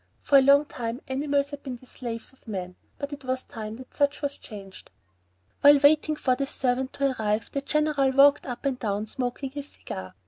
[0.23, 3.75] For a long time animals had been the slaves of men, but it was time
[3.75, 4.89] that such was changed!
[5.61, 9.69] While waiting for the servant to arrive, the General walked up and down, smoking his
[9.73, 10.15] cigar.